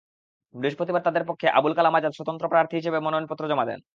বৃহস্পতিবার 0.55 1.05
তাঁদের 1.05 1.23
পক্ষে 1.25 1.47
আবুল 1.51 1.73
কালাম 1.75 1.95
আজাদ 1.95 2.13
স্বতন্ত্র 2.15 2.45
প্রার্থী 2.47 2.75
হিসেবে 2.77 2.99
মনোনয়নপত্র 2.99 3.43
জমা 3.51 3.65
দেন। 3.65 3.81